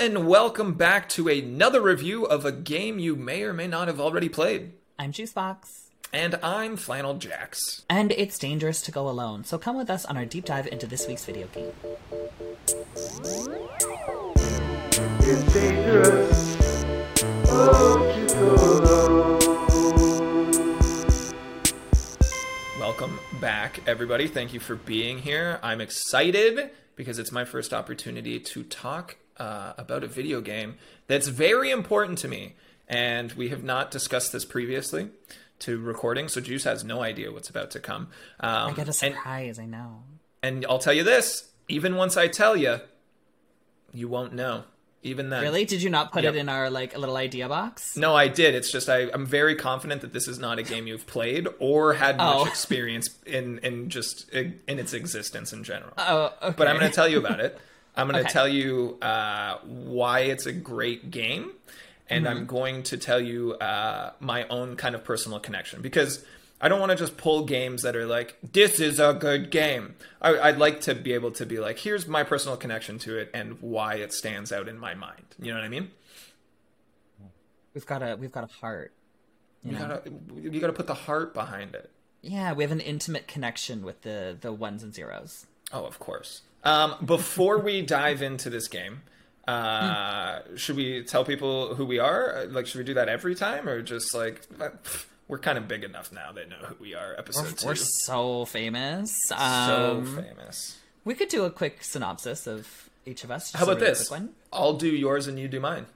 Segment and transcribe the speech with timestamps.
[0.00, 4.00] and welcome back to another review of a game you may or may not have
[4.00, 4.72] already played.
[4.98, 5.90] I'm Juicebox.
[6.10, 7.82] And I'm Flannel Jax.
[7.90, 10.86] And it's dangerous to go alone, so come with us on our deep dive into
[10.86, 11.72] this week's video game.
[15.20, 16.56] It's dangerous.
[17.52, 19.38] Oh, to go alone.
[22.78, 24.28] Welcome back, everybody.
[24.28, 25.60] Thank you for being here.
[25.62, 30.76] I'm excited because it's my first opportunity to talk uh, about a video game
[31.08, 32.54] that's very important to me.
[32.86, 35.10] And we have not discussed this previously
[35.60, 38.08] to recording, so Juice has no idea what's about to come.
[38.40, 40.02] Um, I get a and, surprise, I know.
[40.42, 42.80] and I'll tell you this: even once I tell you,
[43.92, 44.64] you won't know.
[45.02, 45.64] Even then, Really?
[45.64, 46.34] Did you not put Yep.
[46.34, 47.96] it in our like a little idea box?
[47.96, 48.54] No, I did.
[48.54, 51.94] It's just I, I'm very confident that this is not a game you've played or
[51.94, 52.44] had much Oh.
[52.46, 55.92] experience in in just in its existence in general.
[55.96, 56.54] Oh, okay.
[56.54, 57.58] But I'm going to tell you about it.
[58.00, 58.32] I'm going to Okay.
[58.32, 61.52] tell you uh, why it's a great game,
[62.08, 62.36] and Mm-hmm.
[62.38, 66.24] I'm going to tell you uh, my own kind of personal connection because
[66.60, 69.94] I don't want to just pull games that are like this is a good game.
[70.20, 73.30] I, I'd like to be able to be like, here's my personal connection to it
[73.32, 75.24] and why it stands out in my mind.
[75.40, 75.90] You know what I mean?
[77.74, 78.92] we've got a we've got a heart.
[79.62, 79.86] You You know?
[79.88, 80.10] gotta
[80.50, 81.90] you gotta put the heart behind it.
[82.22, 85.46] Yeah, we have an intimate connection with the the ones and zeros.
[85.72, 86.42] Oh, of course.
[86.64, 89.02] Um, before we dive into this game,
[89.48, 92.44] uh, should we tell people who we are?
[92.48, 95.84] Like, should we do that every time, or just like pff, we're kind of big
[95.84, 97.14] enough now they know who we are?
[97.18, 99.10] Episode We're, 2 we're so famous.
[99.26, 100.78] so Um, famous.
[101.04, 103.44] we could do a quick synopsis of each of us.
[103.52, 104.10] just How about really this?
[104.10, 104.30] one.
[104.52, 105.86] I'll do yours and you do mine.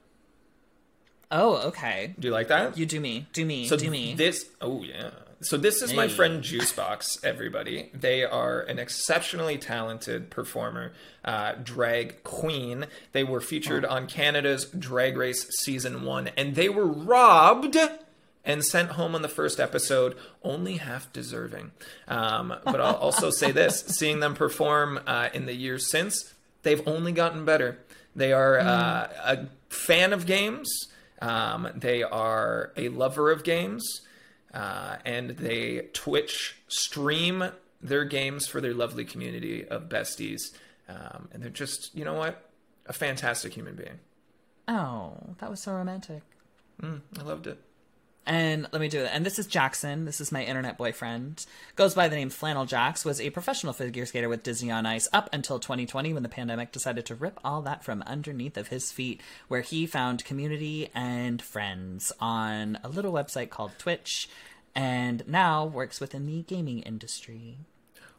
[1.31, 2.15] Oh, okay.
[2.19, 2.79] Do you like that?
[2.79, 3.27] You do me.
[3.33, 3.67] Do me.
[3.67, 4.15] So do me.
[4.15, 5.11] this, oh yeah.
[5.45, 7.23] So this is my friend Juicebox.
[7.23, 10.93] Everybody, they are an exceptionally talented performer,
[11.23, 12.87] uh, drag queen.
[13.13, 17.77] They were featured on Canada's Drag Race season one, and they were robbed
[18.43, 21.73] and sent home on the first episode, only half deserving.
[22.09, 26.33] Um, but I'll also say this: seeing them perform uh, in the years since,
[26.63, 27.79] they've only gotten better.
[28.17, 30.89] They are uh, a fan of games.
[31.21, 34.01] Um, they are a lover of games,
[34.55, 37.45] uh, and they Twitch stream
[37.83, 40.55] their games for their lovely community of besties.
[40.89, 42.51] Um, and they're just, you know what,
[42.87, 43.99] a fantastic human being.
[44.69, 46.23] oh, that was so romantic.
[46.83, 47.59] I loved it.
[48.27, 49.11] And let me do it.
[49.13, 50.07] And this is Jackson.
[50.07, 51.45] This is my internet boyfriend.
[51.77, 53.05] Goes by the name Flannel Jax.
[53.05, 56.73] Was a professional figure skater with Disney on Ice up until 2020 when the pandemic
[56.73, 61.43] decided to rip all that from underneath of his feet, where he found community and
[61.43, 64.29] friends on a little website called Twitch,
[64.75, 67.59] and now works within the gaming industry.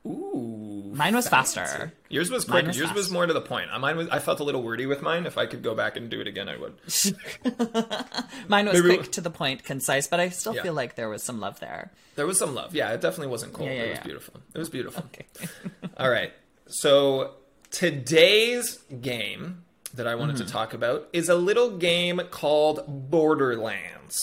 [0.06, 1.60] Ooh, Mine was fancy.
[1.60, 1.94] faster.
[2.10, 2.68] Yours was Mine quick.
[2.68, 3.70] was Yours was more to the point.
[3.80, 4.08] Mine was.
[4.10, 5.26] I felt a little wordy with mine.
[5.26, 6.74] If I could go back and do it again, I would.
[8.48, 10.64] Mine was Maybe- quick to the point, concise, but I still Yeah.
[10.64, 11.92] feel like there was some love there.
[12.16, 12.76] There was some love.
[12.76, 13.68] Yeah, it definitely wasn't cold.
[13.70, 14.34] Yeah, yeah, it was beautiful.
[14.54, 15.04] It was beautiful.
[15.08, 15.26] Okay.
[15.98, 16.32] All right.
[16.68, 17.32] So
[17.72, 20.46] today's game that I wanted Mm-hmm.
[20.46, 24.18] to talk about is a little game called Borderlands.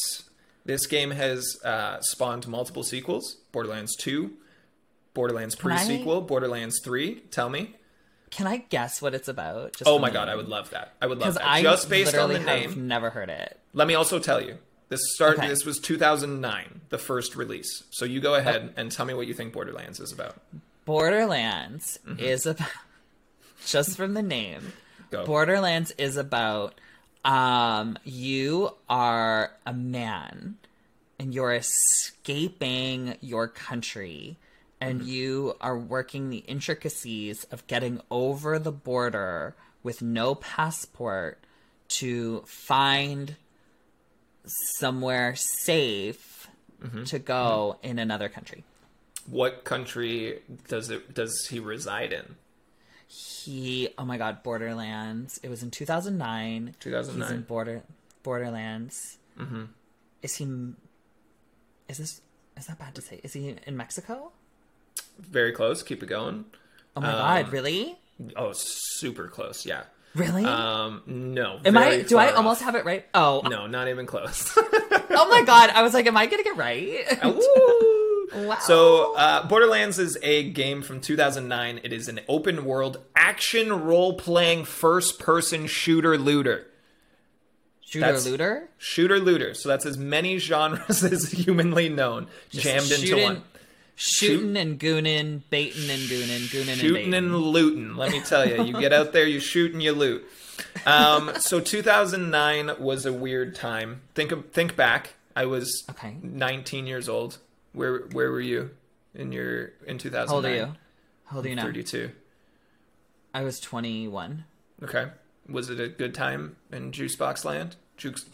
[0.65, 4.33] This game has uh, spawned multiple sequels: Borderlands Two,
[5.15, 7.21] Borderlands I- pre-sequel, Borderlands Three.
[7.31, 7.77] Tell me.
[8.31, 9.75] Can I guess what it's about?
[9.77, 10.95] Just Oh my god, I would love that.
[11.03, 11.47] I would love that.
[11.47, 12.89] I Just based on the name.
[12.89, 13.59] never heard it.
[13.75, 14.57] Let me also tell you.
[14.89, 15.39] This start.
[15.39, 15.49] Okay.
[15.49, 17.83] This was 2009, the first release.
[17.91, 20.37] So you go ahead and tell me what you think Borderlands is about.
[20.87, 22.21] Borderlands Mm-hmm.
[22.25, 22.69] is about
[23.67, 24.73] just from the name.
[25.11, 25.25] Go.
[25.27, 26.75] Borderlands is about
[27.25, 30.57] um you are a man
[31.19, 34.37] and you're escaping your country
[34.83, 35.09] and Mm-hmm.
[35.09, 41.39] you are working the intricacies of getting over the border with no passport
[42.01, 43.37] to find
[44.79, 46.49] somewhere safe
[46.83, 47.05] Mm-hmm.
[47.05, 48.65] to go in another country.
[49.31, 52.35] What country does it does he reside in?
[53.07, 55.39] He, oh my god, Borderlands.
[55.45, 56.75] It was in 2009.
[56.81, 57.29] 2009.
[57.29, 57.83] He's in Border
[58.25, 59.19] Borderlands.
[59.39, 59.65] Mm-hmm.
[60.23, 60.45] Is he?
[61.89, 62.21] Is this?
[62.57, 63.21] Is that bad to say?
[63.23, 64.33] Is he in Mexico?
[65.19, 65.83] Very close.
[65.83, 66.45] Keep it going.
[66.97, 67.15] Oh my Um,
[67.45, 67.99] god, really?
[68.37, 69.65] Oh, super close.
[69.67, 69.83] Yeah.
[70.15, 70.45] Really?
[70.45, 71.59] Um, no.
[71.65, 72.03] am I?
[72.03, 73.07] Do I far almost have it right?
[73.15, 74.53] Oh, No, not even close.
[74.59, 75.71] oh my god!
[75.71, 77.07] I was like, am I gonna get right?
[78.35, 78.59] Wow.
[78.61, 81.81] So, uh, Borderlands is a game from 2009.
[81.85, 86.67] It is an open world action role playing first person shooter looter.
[87.83, 88.69] Shooter that's- looter.
[88.79, 89.53] Shooter looter.
[89.55, 93.43] So that's as many genres as humanly known, jammed into one.
[93.95, 97.95] Shooting and gooning, baiting and gooning, gooning and Shooting and looting.
[97.97, 100.25] Let me tell you, you get out there, you shoot and you loot.
[100.87, 104.01] Um, so 2009 was a weird time.
[104.15, 105.15] Think think back.
[105.37, 106.17] I was Okay.
[106.23, 107.39] 19 years old.
[107.73, 108.71] Where where were you
[109.15, 110.29] in your in 2009?
[110.29, 110.77] How old are you?
[111.27, 111.63] How old are you now?
[111.63, 112.11] 32.
[113.35, 114.45] I was 21.
[114.83, 115.07] Okay.
[115.49, 117.77] Was it a good time in Juicebox Land?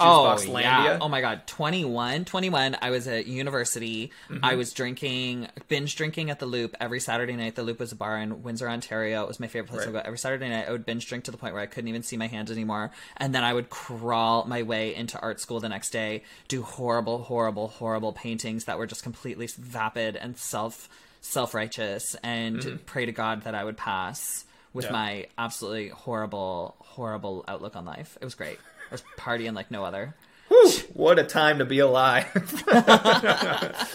[0.00, 0.99] Oh, Juicebox yeah.
[1.00, 2.25] Oh my god, 21.
[2.25, 4.12] 21, I was at university.
[4.29, 4.44] Mm-hmm.
[4.44, 7.55] I was drinking, binge drinking at the Loop every Saturday night.
[7.55, 9.23] The Loop was a bar in Windsor, Ontario.
[9.23, 9.99] It was my favorite place to go.
[10.05, 12.17] Every Saturday night, I would binge drink to the point where I couldn't even see
[12.17, 12.91] my hand anymore.
[13.17, 17.19] And then I would crawl my way into art school the next day, do horrible,
[17.19, 20.88] horrible, horrible paintings that were just completely vapid and self
[21.20, 24.94] self righteous, and pray to God that I would pass with Mm-hmm.
[24.94, 25.00] Yeah.
[25.00, 28.17] my absolutely horrible, horrible outlook on life.
[28.20, 28.59] It was great.
[28.90, 30.14] I was partying like no other.
[30.49, 32.26] Whew, what a time to be alive.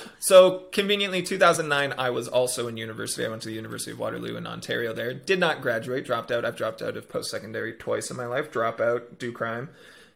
[0.20, 3.26] so, conveniently, 2009, I was also in university.
[3.26, 5.14] I went to the University of Waterloo in Ontario there.
[5.14, 6.46] Did not graduate, dropped out.
[6.46, 8.52] I've dropped out of post secondary twice in my life.
[8.52, 9.70] Drop out, do crime.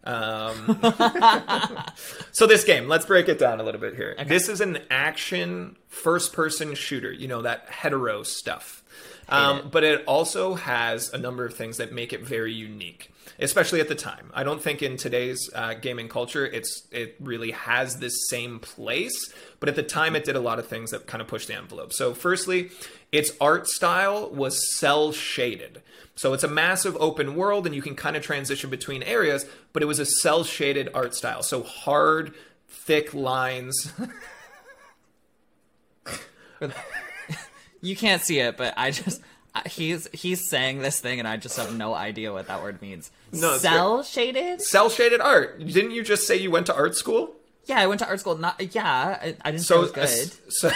[0.03, 0.79] Um,
[2.31, 4.15] so, this game, let's break it down a little bit here.
[4.27, 8.83] This is an action first person shooter, you know, that hetero stuff.
[9.29, 9.71] Um, it.
[9.71, 13.87] but it also has a number of things that make it very unique, especially at
[13.87, 14.31] the time.
[14.33, 19.33] I don't think in today's uh, gaming culture it's it really has this same place,
[19.59, 21.55] but at the time it did a lot of things that kind of pushed the
[21.55, 21.93] envelope.
[21.93, 22.71] So, firstly,
[23.11, 25.81] its art style was cel shaded.
[26.15, 29.83] So it's a massive open world, and you can kind of transition between areas, but
[29.83, 31.43] it was a cel shaded art style.
[31.43, 32.33] So hard,
[32.67, 33.93] thick lines.
[37.81, 39.21] You can't see it, but I just
[39.65, 43.11] he's he's saying this thing, and I just have no idea what that word means.
[43.31, 44.61] No, cel shaded.
[44.61, 45.59] cel shaded art.
[45.59, 47.33] Didn't you just say you went to art school?
[47.65, 48.37] Yeah, I went to art school.
[48.37, 50.53] Not yeah, I, I didn't So, say it was good.
[50.53, 50.71] so,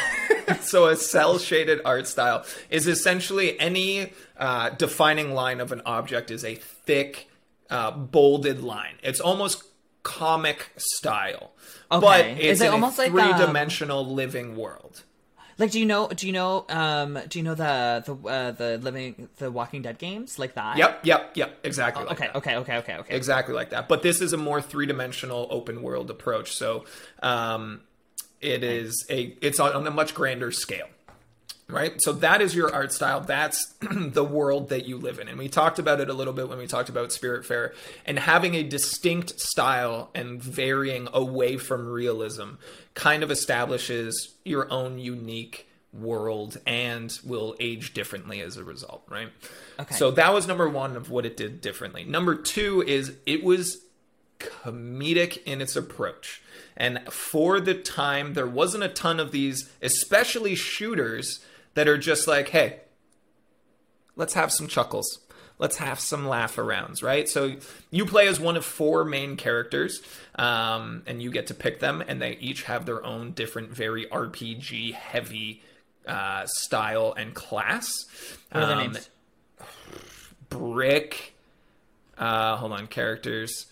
[0.61, 6.31] so a cel shaded art style is essentially any uh, defining line of an object
[6.31, 7.29] is a thick,
[7.69, 8.95] uh, bolded line.
[9.03, 9.63] It's almost
[10.03, 11.51] comic style,
[11.89, 15.03] but it's Is it almost a like, three um, dimensional living world.
[15.57, 16.07] Like, do you know?
[16.07, 16.65] Do you know?
[16.69, 20.77] Um, do you know the the uh, the living the Walking Dead games like that?
[20.77, 21.59] Yep, yep, yep.
[21.63, 22.03] Exactly.
[22.05, 22.35] like Okay, that.
[22.37, 23.15] okay, okay, okay, okay.
[23.15, 23.87] exactly like that.
[23.87, 26.53] But this is a more three dimensional open world approach.
[26.55, 26.85] So
[27.21, 27.81] um,
[28.39, 30.87] it is a it's on a much grander scale.
[31.71, 32.01] Right?
[32.01, 33.21] So that is your art style.
[33.21, 35.27] That's the world that you live in.
[35.27, 37.73] And we talked about it a little bit when we talked about Spiritfarer
[38.05, 42.55] and having a distinct style and varying away from realism
[42.93, 49.29] kind of establishes your own unique world and will age differently as a result, right?
[49.79, 49.95] Okay.
[49.95, 52.03] So that was number one of what it did differently.
[52.03, 53.83] Number two is it was
[54.39, 56.41] comedic in its approach.
[56.77, 62.27] And for the time, there wasn't a ton of these, especially shooters, that are just
[62.27, 62.79] like, hey,
[64.15, 65.19] let's have some chuckles.
[65.57, 67.29] Let's have some laugh arounds, right?
[67.29, 67.53] So
[67.91, 70.01] you play as one of four main characters,
[70.35, 74.07] um, and you get to pick them, and they each have their own different, very
[74.07, 75.61] RPG heavy
[76.07, 78.05] uh, style and class.
[78.51, 79.09] What are their Um, names?
[80.49, 81.35] Brick.
[82.17, 83.67] Uh, hold on, characters.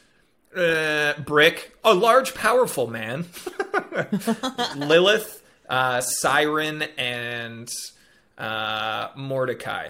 [0.55, 3.25] Uh, Brick, a large, powerful man.
[4.75, 7.69] Lilith, uh, Siren, and
[8.38, 9.89] uh, Mordecai.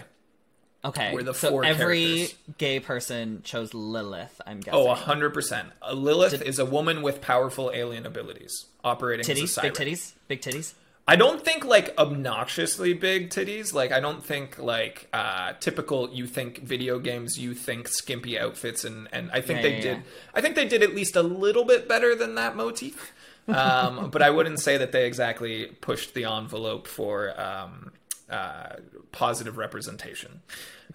[0.83, 2.35] Okay, were the so four every characters.
[2.57, 4.39] gay person chose Lilith.
[4.47, 4.79] I'm guessing.
[4.79, 5.69] Oh, a hundred percent.
[5.81, 10.73] A Lilith is a woman with powerful alien abilities, operating titties, big titties, big titties.
[11.05, 13.73] I don't think like obnoxiously big titties.
[13.73, 18.85] Like I don't think like uh typical you think video games, you think skimpy outfits
[18.85, 20.03] and and I think Yeah, they yeah, did yeah.
[20.33, 23.11] I think they did at least a little bit better than that motif.
[23.47, 27.91] Um but I wouldn't say that they exactly pushed the envelope for um
[28.29, 28.75] uh
[29.11, 30.41] positive representation.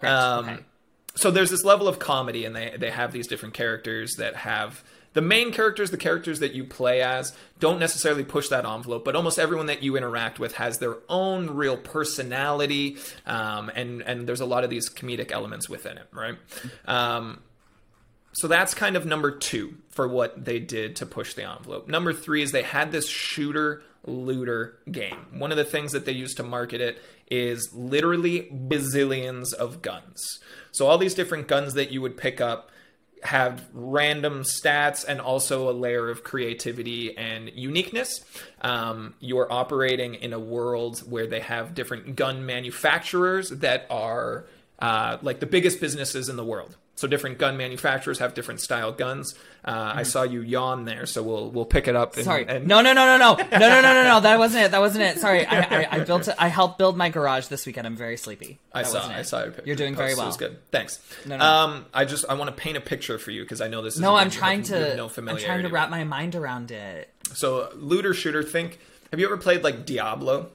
[0.03, 0.57] Um okay.
[1.15, 4.85] so there's this level of comedy and they they have these different characters that have
[5.15, 9.17] the main characters the characters that you play as don't necessarily push that envelope but
[9.17, 12.97] almost everyone that you interact with has their own real personality
[13.27, 16.37] um, and and there's a lot of these comedic elements within it right
[16.87, 17.41] um,
[18.35, 21.89] so that's kind of number two for what they did to push the envelope.
[21.89, 25.27] Number three is they had this shooter looter game.
[25.33, 27.01] One of the things that they used to market it
[27.31, 30.41] is literally bazillions of guns.
[30.73, 32.71] So all these different guns that you would pick up
[33.23, 38.23] have random stats and also a layer of creativity and uniqueness.
[38.61, 44.45] Um, you're operating in a world where they have different gun manufacturers that are
[44.81, 48.93] uh, like the biggest businesses in the world So different gun manufacturers have different style
[48.93, 49.35] guns.
[49.65, 52.15] Uh, I saw you yawn there, so we'll we'll pick it up.
[52.15, 52.47] And, Sorry.
[52.47, 54.21] and- No, no, no, no, no, no, no, no, no, no.
[54.21, 54.71] That wasn't it.
[54.71, 55.19] That wasn't it.
[55.19, 55.45] Sorry.
[55.45, 56.29] I, I, I built.
[56.29, 57.89] It, I helped build my garage this weekend.
[57.89, 58.61] I'm very sleepy.
[58.73, 59.09] I saw.
[59.09, 59.43] I saw.
[59.43, 60.19] Your You're doing very post.
[60.19, 60.27] It well.
[60.29, 60.59] was good.
[60.71, 61.01] Thanks.
[61.27, 61.45] No, no.
[61.45, 63.95] Um, I just I want to paint a picture for you because I know this.
[63.97, 64.97] Is No, a I'm trying have- you have to.
[64.97, 65.45] No familiarity.
[65.47, 67.13] I'm trying to wrap my mind around it.
[67.33, 68.45] So looter shooter.
[68.45, 68.79] Think.
[69.11, 70.51] Have you ever played like Diablo?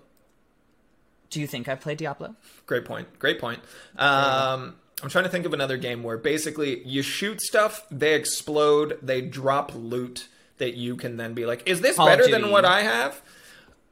[1.29, 2.35] Do you think I played Diablo?
[2.65, 3.19] Great point.
[3.19, 3.59] Great point.
[3.97, 8.99] Um, I'm trying to think of another game where basically you shoot stuff, they explode,
[9.01, 10.27] they drop loot
[10.57, 13.21] that you can then be like, is this Call better than what I have?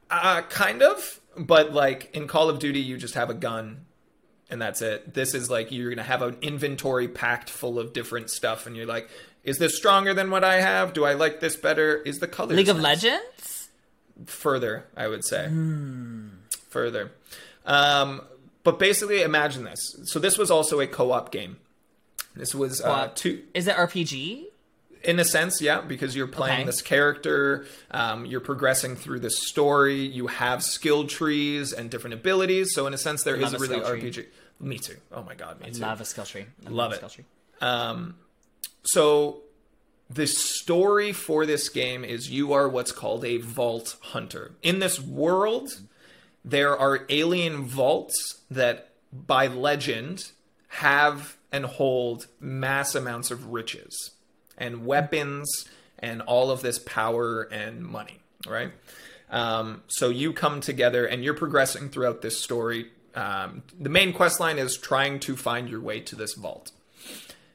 [0.09, 1.21] Uh, kind of.
[1.37, 3.85] But like in Call of Duty, you just have a gun
[4.49, 5.13] and that's it.
[5.13, 8.85] This is like you're gonna have an inventory packed full of different stuff, and you're
[8.85, 9.09] like,
[9.43, 10.93] is this stronger than what I have?
[10.93, 11.97] Do I like this better?
[11.97, 13.69] Is the color League of Legends.
[14.25, 15.49] further, I would say.
[16.69, 17.11] Further.
[17.65, 18.21] Um,
[18.67, 19.95] but basically, imagine this.
[20.11, 21.55] So, this was also a co op game.
[22.35, 24.43] This was uh, two, Is it RPG?
[25.03, 26.65] in a sense, yeah, because you're playing Okay.
[26.65, 32.73] this character, um, you're progressing through the story, you have skill trees and different abilities.
[32.73, 34.11] So, in a sense, there is Love a a really skill tree.
[34.11, 34.25] RPG.
[34.59, 34.97] Me too.
[35.13, 35.79] Oh my god, me too.
[35.81, 36.45] Love a skill tree.
[36.65, 36.97] I Love a it.
[36.97, 37.25] Skill tree.
[37.61, 38.15] Um,
[38.83, 39.43] so
[40.09, 44.55] the story for this game is you are what's called a vault hunter.
[44.61, 45.69] In this world,
[46.43, 50.31] there are alien vaults that, by legend,
[50.67, 54.11] have and hold mass amounts of riches
[54.57, 55.67] and weapons
[55.99, 58.71] and all of this power and money, right?
[59.29, 62.91] Um, so you come together and you're progressing throughout this story.
[63.15, 66.71] Um, the main quest line is trying to find your way to this vault.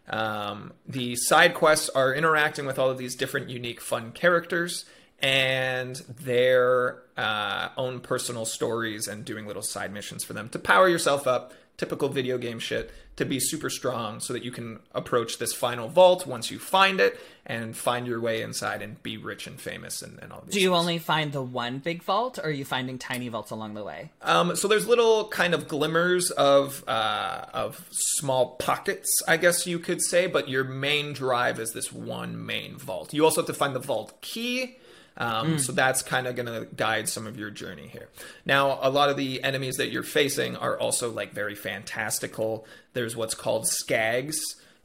[0.08, 4.84] Um, the side quests are interacting with all of these different, unique, fun characters
[5.22, 10.88] and their uh, own personal stories and doing little side missions for them to power
[10.88, 11.52] yourself up.
[11.78, 15.88] Typical video game shit to be super strong so that you can approach this final
[15.88, 20.00] vault once you find it and find your way inside and be rich and famous
[20.02, 20.78] and, and all these Do you things.
[20.78, 24.12] only find the one big vault, or are you finding tiny vaults along the way?
[24.20, 29.78] Um, so there's little kind of glimmers of uh, of small pockets, I guess you
[29.78, 33.12] could say, but your main drive is this one main vault.
[33.12, 34.76] You also have to find the vault key.
[35.16, 38.08] Um, So that's kind of going to guide some of your journey here.
[38.46, 42.66] Now, a lot of the enemies that you're facing are also like very fantastical.
[42.94, 44.36] There's what's called skags,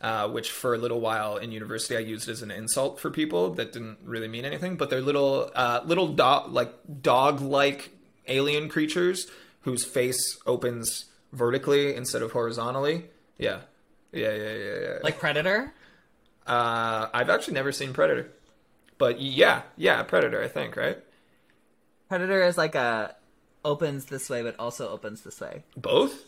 [0.02, 3.54] uh, which for a little while in university I used as an insult for people
[3.56, 7.90] that didn't really mean anything, but they're little uh, little dog like dog like
[8.28, 9.28] alien creatures
[9.62, 13.06] whose face opens vertically instead of horizontally.
[13.38, 13.62] Yeah.
[14.12, 14.98] Yeah, yeah, yeah, yeah.
[15.04, 15.74] Like Predator?
[16.46, 18.30] uh, I've actually never seen Predator.
[18.98, 20.98] But yeah, yeah, Predator, I think, right?
[22.10, 23.16] Predator is like a
[23.66, 25.64] opens this way, but also opens this way.
[25.76, 26.24] Both?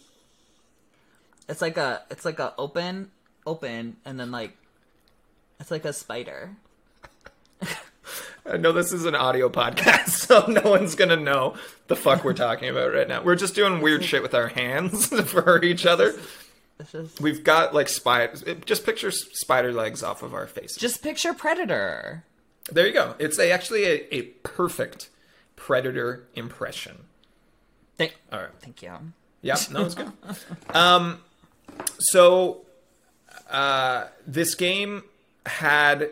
[1.47, 3.11] It's like a it's like a open
[3.47, 4.55] open and then like
[5.59, 6.55] it's like a spider.
[8.45, 11.55] I know this is an audio podcast, so no one's gonna know
[11.87, 13.23] the fuck we're talking about right now.
[13.23, 16.13] We're just doing weird shit with our hands for each other.
[16.79, 18.43] It's just We've got like spiders.
[18.65, 20.77] Just picture spider legs off of our faces.
[20.77, 22.23] just picture Predator.
[22.71, 23.15] There you go.
[23.19, 25.09] It's a, actually a, a perfect
[25.55, 27.05] predator impression.
[27.97, 28.49] Thank, All right.
[28.61, 28.91] thank you.
[29.41, 30.11] Yeah, no, it's good.
[30.75, 31.19] um,
[31.99, 32.61] so
[33.49, 35.03] uh, this game
[35.45, 36.09] had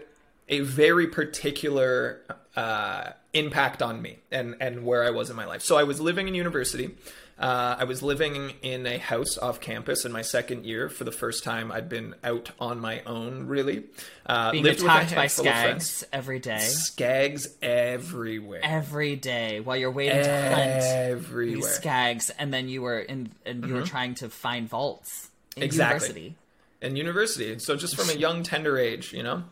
[0.50, 2.22] a very particular
[2.56, 5.62] uh, impact on me and and where I was in my life.
[5.62, 6.96] So I was living in university.
[7.40, 10.90] Uh, I was living in a house off campus in my second year.
[10.90, 13.84] For the first time, I'd been out on my own, really.
[14.26, 15.86] Uh, Being lived with a attacked by handful of friends.
[15.86, 16.58] skags every day.
[16.58, 18.62] Skags everywhere.
[18.64, 21.70] Every day while you're waiting to hunt these Everywhere.
[21.70, 25.64] skags and then you were in and you were trying to find vaults in Mm-hmm.
[25.66, 26.08] Exactly.
[26.08, 26.36] university.
[26.82, 27.60] in university.
[27.60, 29.44] So just from a young, tender age, you know,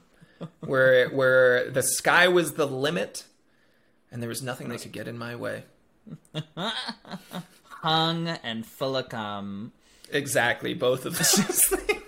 [0.59, 3.25] where where the sky was the limit,
[4.11, 5.63] and there was nothing that could get in my way.
[7.81, 9.71] Hung and full of cum.
[10.11, 12.05] Exactly, both of those things.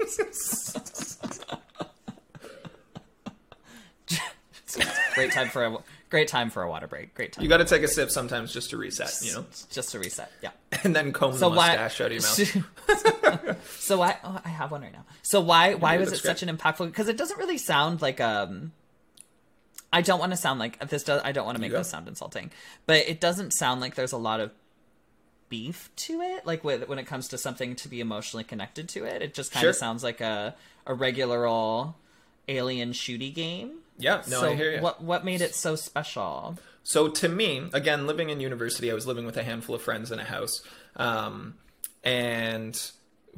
[5.15, 5.77] Great time for a
[6.09, 7.13] great time for a water break.
[7.15, 7.43] Great time.
[7.43, 10.31] You got to take a sip sometimes just to reset, you know, just to reset.
[10.41, 10.51] Yeah.
[10.83, 11.75] and then comb So the why?
[11.75, 13.57] mustache out of your mouth.
[13.79, 14.17] so why?
[14.23, 15.05] Oh, I have one right now.
[15.23, 15.73] So why?
[15.73, 16.85] Why do was it such an impactful?
[16.87, 18.73] Because it doesn't really sound like um.
[19.91, 21.03] I don't want to sound like this.
[21.03, 22.51] Does I don't want to make this sound insulting,
[22.85, 24.51] but it doesn't sound like there's a lot of
[25.49, 26.45] beef to it.
[26.45, 29.51] Like with, when it comes to something to be emotionally connected to it, it just
[29.51, 29.69] kind Sure.
[29.71, 31.93] of sounds like a a regular old
[32.47, 33.79] alien shooty game.
[33.97, 34.81] Yeah, no, so I hear you.
[34.81, 36.57] what what made it so special?
[36.83, 40.11] So to me, again, living in university, I was living with a handful of friends
[40.11, 40.61] in a house,
[40.95, 41.55] um,
[42.03, 42.79] and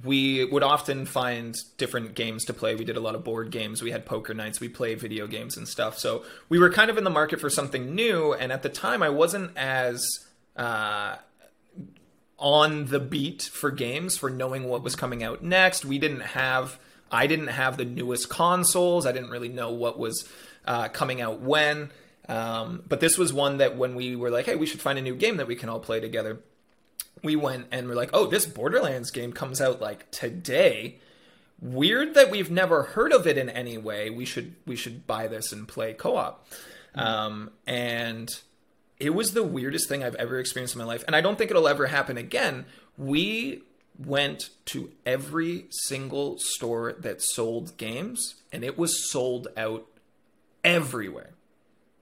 [0.04, 2.76] we would often find different games to play.
[2.76, 3.82] We did a lot of board games.
[3.82, 4.60] We had poker nights.
[4.62, 5.98] We played video games and stuff.
[5.98, 8.34] So we were kind of in the market for something new.
[8.34, 10.02] And at the time, I wasn't as
[10.56, 11.18] uh,
[12.40, 15.86] on the beat for games for knowing what was coming out next.
[15.86, 16.80] We didn't have.
[17.12, 19.06] I didn't have the newest consoles.
[19.06, 20.30] I didn't really know what was
[20.66, 21.92] uh, coming out when.
[22.28, 25.02] Um, but this was one that when we were like, hey, we should find a
[25.02, 26.40] new game that we can all play together
[27.24, 31.00] we went and we're like, oh, this Borderlands game comes out like today.
[31.62, 34.10] Weird that we've never heard of it in any way.
[34.10, 36.48] We should we should buy this and play co-op.
[36.96, 38.30] Um, and
[39.00, 41.50] it was the weirdest thing I've ever experienced in my life, and I don't think
[41.50, 42.66] it'll ever happen again.
[42.98, 43.64] We
[43.98, 49.88] went to every single store that sold games, and it was sold out
[50.64, 51.32] everywhere.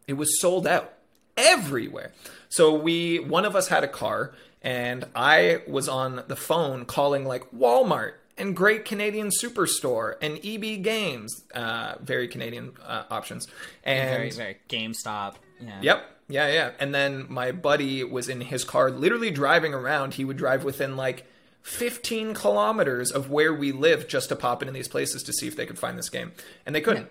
[0.07, 0.93] It was sold out
[1.35, 2.13] everywhere.
[2.49, 7.25] So we one of us had a car and I was on the phone calling
[7.25, 13.47] like Walmart and Great Canadian Superstore and EB Games, uh, very Canadian uh, options.
[13.83, 15.35] And Very, very GameStop.
[15.59, 15.79] Yeah.
[15.81, 16.16] Yep.
[16.29, 16.71] Yeah, yeah.
[16.79, 20.15] And then my buddy was in his car, literally driving around.
[20.15, 21.25] He would drive within like
[21.61, 25.55] 15 kilometers of where we live just to pop into these places to see if
[25.55, 26.31] they could find this game.
[26.65, 27.07] And they couldn't.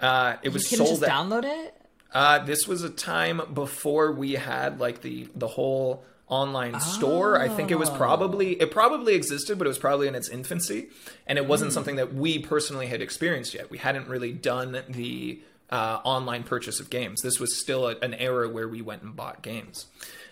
[0.00, 1.74] Uh, it You was can sold just download it.
[2.12, 7.38] Uh, this was a time before we had like the the whole online store.
[7.38, 10.88] I think it was probably it probably existed, but it was probably in its infancy,
[11.26, 13.70] and it wasn't something that we personally had experienced yet.
[13.70, 15.40] We hadn't really done the
[15.74, 17.22] uh, online purchase of games.
[17.22, 19.86] This was still a, an era where we went and bought games.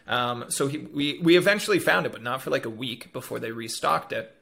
[0.06, 3.38] Um, so he, we we eventually found it, but not for like a week before
[3.38, 4.36] they restocked it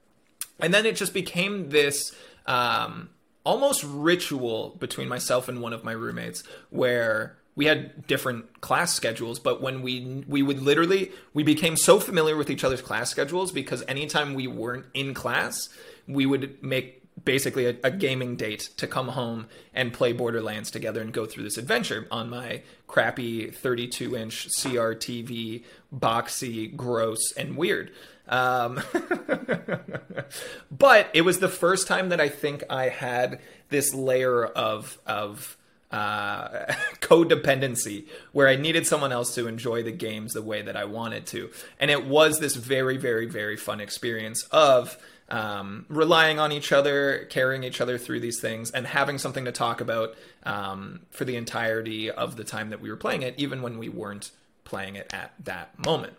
[0.63, 2.15] and then it just became this
[2.47, 3.11] um,
[3.45, 9.39] almost ritual between myself and one of my roommates where we had different class schedules
[9.39, 13.53] but when we we would literally we became so familiar with each other's class schedules
[13.53, 15.69] because anytime we weren't in class
[16.07, 21.01] we would make basically a, a gaming date to come home and play borderlands together
[21.01, 27.91] and go through this adventure on my crappy 32 inch crtv boxy gross and weird
[28.31, 28.81] um,
[30.71, 35.57] but it was the first time that I think I had this layer of of
[35.91, 36.67] uh,
[37.01, 41.27] codependency where I needed someone else to enjoy the games the way that I wanted
[41.27, 44.97] to, and it was this very very very fun experience of.
[45.31, 49.53] Um, relying on each other, carrying each other through these things, and having something to
[49.53, 53.63] talk about um, for the entirety of the time that we were playing it, even
[53.63, 54.33] when we weren't
[54.65, 56.15] playing it at that moment.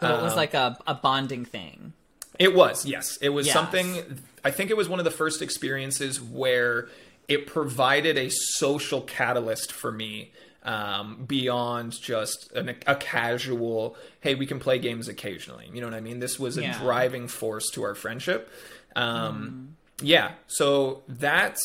[0.00, 1.94] So it was like a, a bonding thing.
[2.38, 3.16] It was, yes.
[3.22, 3.54] It was Yes.
[3.54, 6.88] something, I think it was one of the first experiences where
[7.28, 10.32] it provided a social catalyst for me
[10.64, 15.68] um, beyond just an, a casual, hey, we can play games occasionally.
[15.72, 16.20] You know what I mean?
[16.20, 16.78] This was a Yeah.
[16.78, 18.50] driving force to our friendship.
[18.96, 20.32] Um, Yeah.
[20.46, 21.62] So that's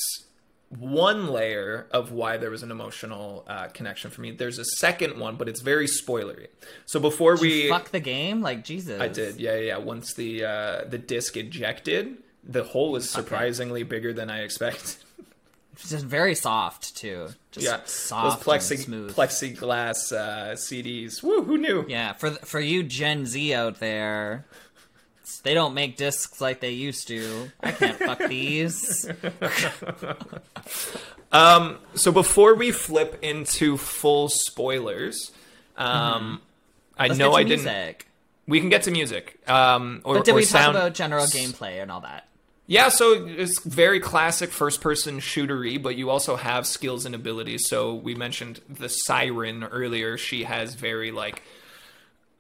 [0.70, 4.32] one layer of why there was an emotional uh, connection for me.
[4.32, 6.48] There's a second one, but it's very spoilery.
[6.86, 7.70] So before we.
[7.70, 9.00] Fuck the game, like Jesus.
[9.00, 9.78] I did, yeah, yeah.
[9.78, 14.96] Once the uh, the disc ejected, the hole was surprisingly bigger than I expected.
[15.80, 17.30] It's just very soft too.
[17.52, 19.16] Just yeah, soft those plexi- smooth.
[19.16, 21.22] plexiglass uh, CDs.
[21.24, 21.86] Woo, who knew?
[21.88, 24.46] yeah, for for you Gen Z out there,
[25.44, 27.52] they don't make discs like they used to.
[27.62, 29.10] I can't fuck these.
[31.32, 35.32] So before we flip into full spoilers,
[35.78, 36.42] um,
[36.98, 37.10] I Mm-hmm.
[37.10, 38.04] Let's know I didn't.
[38.48, 39.40] We can get to music.
[39.48, 40.74] Um, or, But did or we sound.
[40.74, 42.28] talk about general gameplay and all that?
[42.70, 47.68] Yeah, so it's very classic first person shootery, but you also have skills and abilities.
[47.70, 50.18] So we mentioned the siren earlier.
[50.18, 51.42] She has very like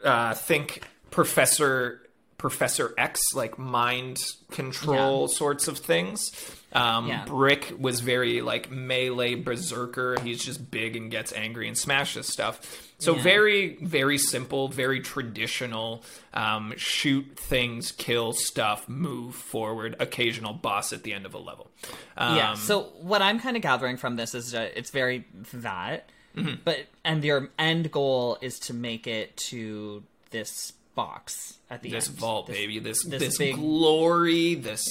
[0.04, 2.02] uh think Professor
[2.38, 4.20] Professor X like mind
[4.52, 5.34] control Yeah.
[5.34, 6.30] sorts of things.
[6.74, 7.24] Um Yeah.
[7.26, 10.18] Brick was very like melee berserker.
[10.24, 12.90] He's just big and gets angry and smashes stuff.
[13.00, 13.22] So Yeah.
[13.24, 16.04] very very simple, very traditional.
[16.34, 19.96] Um, shoot things, kill stuff, move forward.
[20.00, 21.72] Occasional boss at the end of a level.
[22.18, 22.54] Um, yeah.
[22.56, 26.56] So what I'm kind of gathering from this is that it's very that, Mm-hmm.
[26.66, 32.10] but and your end goal is to make it to this box at the this
[32.10, 32.18] end.
[32.18, 32.80] vault, This- baby.
[32.80, 34.56] This this this, big- glory.
[34.56, 34.84] This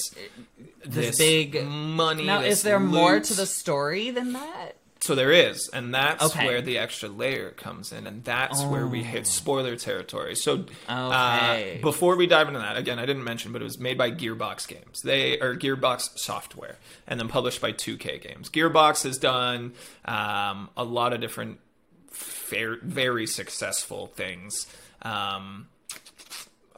[0.85, 2.25] this big- money.
[2.25, 4.77] Now, this is there more to the story than that?
[5.03, 6.47] So there is, and that's Okay.
[6.47, 10.35] where the extra layer comes in, and that's where we hit spoiler territory.
[10.35, 11.09] So, Oh.
[11.13, 11.79] Okay.
[11.79, 14.11] uh, before we dive into that, again, I didn't mention, but it was made by
[14.11, 15.03] Gearbox Games.
[15.05, 18.49] They are Gearbox Software, and then published by 2K Games.
[18.49, 19.75] Gearbox has done
[20.07, 21.61] um, a lot of different,
[22.11, 24.67] fair, very successful things.
[25.03, 25.69] Um,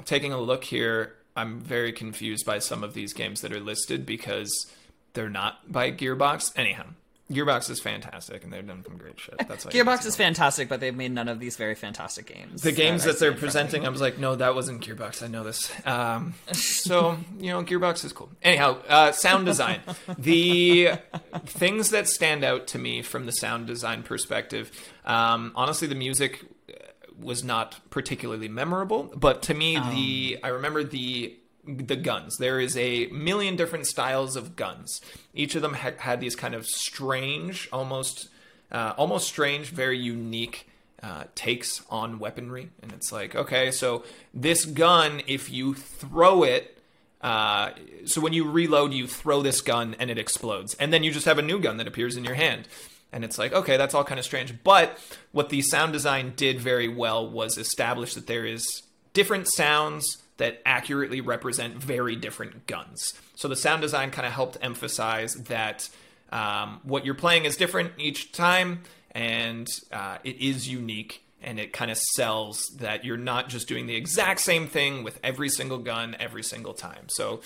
[0.05, 1.15] taking a look here.
[1.37, 4.67] I'm very confused by some of these games that are listed because
[5.15, 6.53] they're not by Gearbox.
[6.57, 6.87] Anyhow,
[7.31, 9.35] Gearbox is fantastic and they've done some great shit.
[9.47, 12.63] That's Gearbox is fantastic, but they've made none of these very fantastic games.
[12.63, 13.63] the games I that they're in front of me.
[13.65, 13.87] presenting.
[13.87, 15.23] I was like, no, that wasn't Gearbox.
[15.23, 15.71] I know this.
[15.87, 18.31] Um, so you know, Gearbox is cool.
[18.43, 19.81] Anyhow, uh, sound design.
[20.19, 20.93] the
[21.45, 24.71] things that stand out to me from the sound design perspective,
[25.05, 26.45] um, honestly, the music
[27.21, 32.37] was not particularly memorable, but to me, the I remember the the guns.
[32.39, 35.01] There is a million different styles of guns.
[35.35, 38.29] Each of them had, had these kind of strange, almost
[38.73, 40.69] uh, almost strange, very unique
[41.03, 42.71] uh, takes on weaponry.
[42.83, 46.75] And it's like, okay, so this gun, if you throw it.
[47.21, 47.71] Uh,
[48.05, 51.27] so when you reload, you throw this gun and it explodes, and then you just
[51.27, 52.69] have a new gun that appears in your hand.
[53.13, 54.55] And it's like, okay, that's all kind of strange.
[54.63, 54.99] But
[55.33, 58.83] what the sound design did very well was establish that there is
[59.15, 60.05] different sounds
[60.37, 63.15] that accurately represent very different guns.
[63.35, 65.89] So the sound design kind of helped emphasize that
[66.31, 71.23] um, what you're playing is different each time, and uh, it is unique.
[71.41, 75.21] And it kind of sells that you're not just doing the exact same thing with
[75.23, 77.09] every single gun every single time.
[77.09, 77.43] So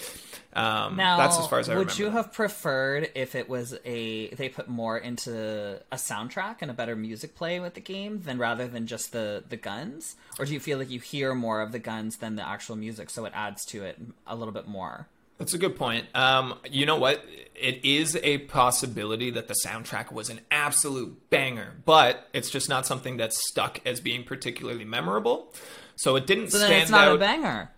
[0.54, 2.02] um, Now, that's as far as I would remember.
[2.02, 6.74] you have preferred if it was a they put more into a soundtrack and a
[6.74, 10.52] better music play with the game than rather than just the the guns, or do
[10.52, 13.32] you feel like you hear more of the guns than the actual music, so it
[13.34, 15.08] adds to it a little bit more?
[15.38, 16.06] That's a good point.
[16.14, 17.24] Um, you know what?
[17.56, 22.86] It is a possibility that the soundtrack was an absolute banger, but it's just not
[22.86, 25.52] something that's stuck as being particularly memorable.
[25.96, 27.16] So it didn't So stand then it's not out.
[27.16, 27.70] a banger.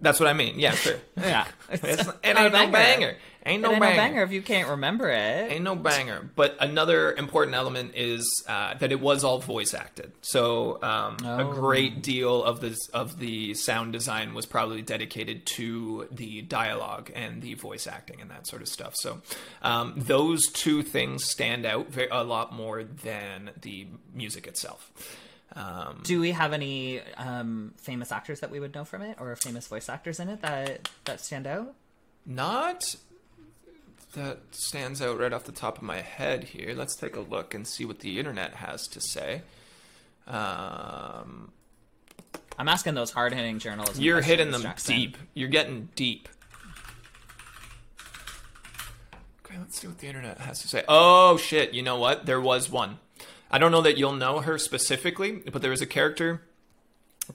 [0.00, 0.58] That's what I mean.
[0.58, 0.96] Yeah, sure.
[1.16, 3.16] Yeah, It's, it ain't no banger.
[3.46, 3.94] Ain't It no ain't banger.
[3.96, 5.52] no banger if you can't remember it.
[5.52, 6.28] Ain't no banger.
[6.36, 10.12] But another important element is uh, that it was all voice acted.
[10.20, 11.52] So um, a Oh.
[11.52, 17.40] great deal of the of the sound design was probably dedicated to the dialogue and
[17.40, 18.94] the voice acting and that sort of stuff.
[18.96, 19.22] So
[19.62, 24.90] um, those two things stand out a lot more than the music itself.
[25.56, 29.34] Um, Do we have any um, famous actors that we would know from it, or
[29.36, 31.74] famous voice actors in it that that stand out?
[32.26, 32.94] not
[34.14, 36.74] that stands out right off the top of my head here.
[36.74, 39.42] Let's take a look and see what the internet has to say.
[40.26, 41.50] Um,
[42.58, 44.02] I'm asking those hard hitting journalism.
[44.02, 44.94] you're hitting them Jackson.
[44.94, 45.16] deep.
[45.34, 46.28] You're getting deep.
[49.44, 50.84] Okay, let's see what the internet has to say.
[50.86, 51.72] Oh shit!
[51.72, 52.26] You know what?
[52.26, 52.98] There was one.
[53.50, 56.42] I don't know that you'll know her specifically, but there is a character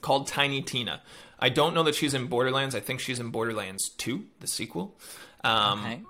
[0.00, 1.02] called Tiny Tina.
[1.38, 2.74] I don't know that she's in Borderlands.
[2.74, 4.96] I think she's in Borderlands 2, the sequel.
[5.44, 6.00] Um, Okay.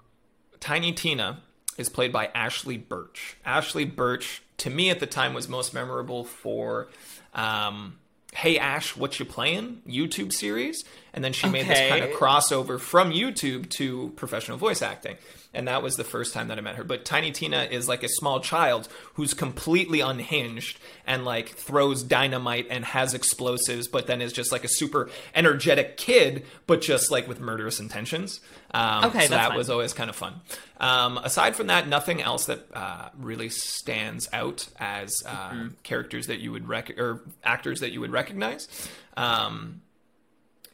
[0.60, 1.40] Tiny Tina
[1.76, 3.36] is played by Ashly Burch.
[3.44, 6.88] Ashly Burch, to me at the time, was most memorable for
[7.34, 7.98] um,
[8.32, 9.82] Hey Ash, What You Playing?
[9.86, 10.84] YouTube series.
[11.12, 15.16] And then she made this kind of crossover from YouTube to professional voice acting.
[15.56, 16.84] And that was the first time that I met her.
[16.84, 22.66] But Tiny Tina is like a small child who's completely unhinged and like throws dynamite
[22.70, 27.26] and has explosives, but then is just like a super energetic kid, but just like
[27.26, 28.40] with murderous intentions.
[28.74, 29.56] Um, Okay, so that fine.
[29.56, 30.40] was always kind of fun.
[30.78, 36.40] Um, aside from that, nothing else that uh, really stands out as uh, characters that
[36.40, 38.68] you would rec- or actors that you would recognize.
[39.16, 39.80] Um,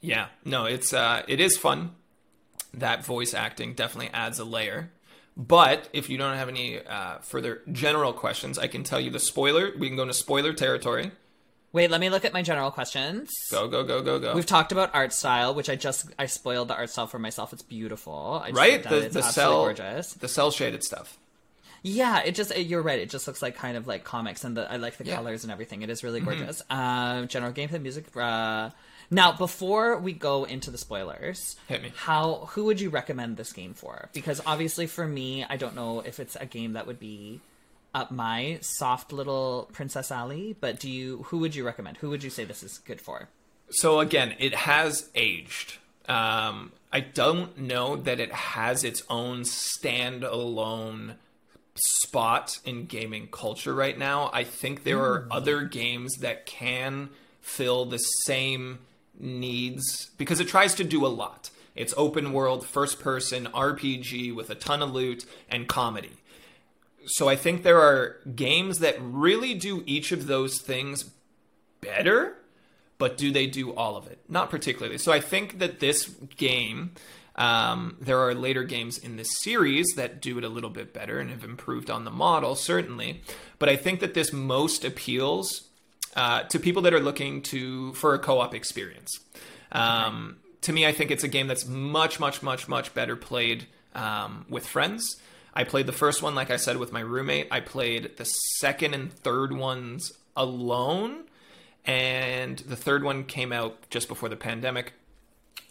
[0.01, 1.93] yeah, no, it's uh, it is fun.
[2.75, 4.91] That voice acting definitely adds a layer.
[5.37, 9.19] But if you don't have any uh, further general questions, I can tell you the
[9.21, 9.73] spoiler.
[9.79, 11.11] We can go into spoiler territory.
[11.73, 13.31] Wait, let me look at my general questions.
[13.51, 14.35] Go go go go go.
[14.35, 17.55] We've talked about art style, which I just I spoiled the art style for myself.
[17.55, 18.43] It's beautiful.
[18.45, 18.99] I just right the.
[19.07, 20.13] It's the cell gorgeous.
[20.13, 21.19] the cel shaded stuff.
[21.83, 23.01] Yeah, it just you're right.
[23.01, 25.15] It just looks like kind of like comics, and the, I like the Yeah.
[25.15, 25.25] Mm-hmm.
[25.25, 25.81] colors and everything.
[25.81, 26.63] It is really gorgeous.
[26.69, 28.05] Uh, general gameplay, music.
[28.15, 28.69] Uh,
[29.11, 31.93] now, before we go into the spoilers, Hit me.
[31.95, 34.09] How who would you recommend this game for?
[34.13, 37.41] Because obviously, for me, I don't know if it's a game that would be
[37.95, 40.57] up my soft little Princess Alley.
[40.59, 41.25] But do you?
[41.29, 41.99] Who would you recommend?
[41.99, 43.29] Who would you say this is good for?
[43.71, 45.79] So again, it has aged.
[46.09, 51.15] Um, I don't know that it has its own standalone
[51.75, 54.31] spot in gaming culture right now.
[54.33, 57.11] I think there are other games that can
[57.41, 58.81] fill the same
[59.23, 61.51] needs because it tries to do a lot.
[61.75, 66.11] It's open world, first person RPG with a ton of loot and comedy.
[67.07, 71.11] So I think there are games that really do each of those things
[71.81, 72.37] better,
[72.99, 74.21] but do they do all of it?
[74.29, 74.99] Not particularly.
[74.99, 76.07] So I think that this
[76.37, 76.93] game,
[77.35, 81.19] um, there are later games in this series that do it a little bit better
[81.19, 83.23] and have improved on the model, certainly.
[83.59, 85.71] But I think that this most appeals
[86.17, 89.19] uh, to people that are looking to for a co-op experience.
[89.71, 93.67] Um, to me, I think it's a game that's much, much, much, much better played
[93.95, 95.17] um, with friends.
[95.55, 97.49] I played the first one, like I said, with my roommate.
[97.51, 101.25] I played the second and third ones alone,
[101.85, 104.95] and the third one came out just before the pandemic.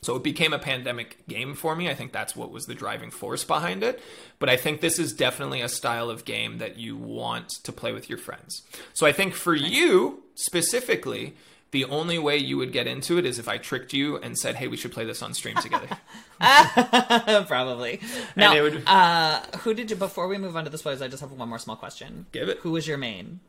[0.03, 1.87] So it became a pandemic game for me.
[1.87, 4.01] I think that's what was the driving force behind it.
[4.39, 7.91] But I think this is definitely a style of game that you want to play
[7.93, 8.63] with your friends.
[8.93, 11.33] So I think for you specifically,
[11.71, 14.55] the only way you would get into it is if I tricked you and said,
[14.55, 15.87] "Hey, we should play this on stream together."
[17.47, 18.01] Probably.
[18.35, 19.95] Now, would- uh, who did you?
[19.95, 22.25] Before we move on to the spoilers, I just have one more small question.
[22.31, 22.59] Give it.
[22.59, 23.39] Who was your main?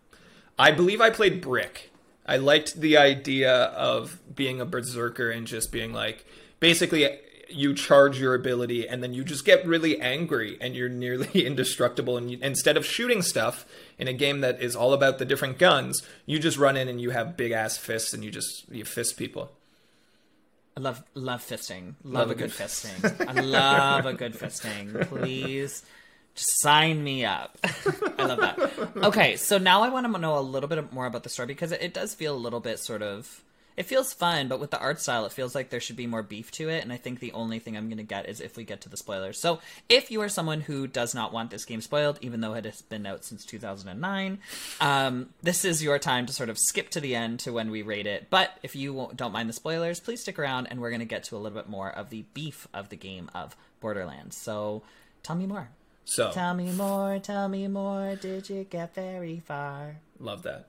[0.59, 1.91] I believe I played Brick.
[2.25, 6.25] I liked the idea of being a berserker and just being like,
[6.61, 7.09] basically,
[7.55, 12.17] you charge your ability and then you just get really angry and you're nearly indestructible.
[12.17, 13.67] And you, instead of shooting stuff
[13.99, 17.01] in a game that is all about the different guns, you just run in and
[17.01, 19.53] you have big ass fists and you just you fist people.
[20.77, 21.95] I love love fisting.
[22.03, 23.29] Love, Love a good fisting.
[23.29, 25.07] I love a good fisting.
[25.09, 25.83] Please
[26.35, 27.59] just sign me up.
[28.19, 28.97] I love that.
[29.05, 31.73] Okay, so now I want to know a little bit more about the story because
[31.73, 33.43] it, it does feel a little bit sort of.
[33.77, 36.23] It feels fun, but with the art style, it feels like there should be more
[36.23, 36.83] beef to it.
[36.83, 38.89] And I think the only thing I'm going to get is if we get to
[38.89, 39.41] the spoilers.
[39.41, 42.65] So, if you are someone who does not want this game spoiled, even though it
[42.65, 44.39] has been out since 2009,
[44.81, 47.83] um, this is your time to sort of skip to the end to when we
[47.83, 48.29] rate it.
[48.31, 51.07] But if you won't- don't mind the spoilers, please stick around, and we're going to
[51.07, 54.37] get to a little bit more of the beef of the game of Borderlands.
[54.37, 54.83] So,
[55.23, 55.69] tell me more.
[56.05, 57.21] So Tell me more.
[57.21, 58.17] Tell me more.
[58.17, 59.97] Did you get very far?
[60.19, 60.67] love that.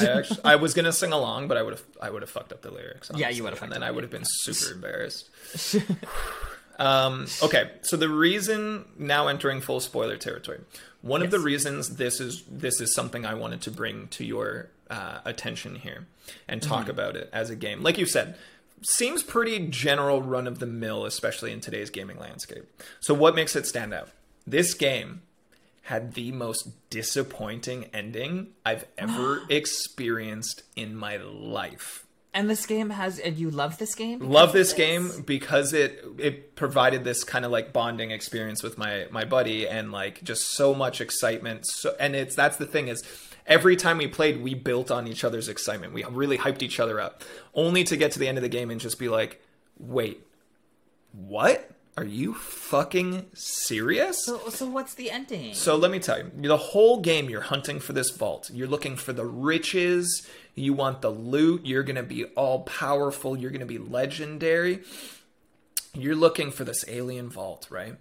[0.00, 2.52] I actually, I was gonna sing along, but I would have I would have fucked
[2.52, 3.10] up the lyrics.
[3.14, 5.28] Yeah, you would've and then I would have been super embarrassed.
[6.78, 10.60] um, okay, so the reason now entering full spoiler territory.
[11.02, 14.70] One of the reasons this is this is something I wanted to bring to your
[14.88, 16.06] uh, attention here
[16.48, 16.90] and talk Mm-hmm.
[16.90, 17.82] about it as a game.
[17.82, 18.36] Like you said,
[18.82, 22.64] seems pretty general run of the mill, especially in today's gaming landscape.
[23.00, 24.10] So what makes it stand out?
[24.46, 25.22] This game
[25.82, 32.06] had the most disappointing ending I've ever experienced in my life.
[32.34, 33.18] And this game has.
[33.18, 34.20] And you love this game?
[34.20, 38.78] Love because this game because it it provided this kind of like bonding experience with
[38.78, 41.66] my my buddy and like just so much excitement.
[41.66, 43.02] So and it's that's the thing is
[43.46, 45.92] every time we played we built on each other's excitement.
[45.92, 47.22] We really hyped each other up
[47.54, 49.42] only to get to the end of the game and just be like,
[49.78, 50.26] "Wait.
[51.12, 51.70] What?
[51.96, 55.54] Are you fucking serious?" So, so what's the ending?
[55.54, 58.50] So let me tell you, the whole game you're hunting for this vault.
[58.52, 60.26] You're looking for the riches.
[60.54, 61.64] You want the loot.
[61.64, 63.36] You're going to be all powerful.
[63.36, 64.82] You're going to be legendary.
[65.94, 67.96] You're looking for this alien vault, right?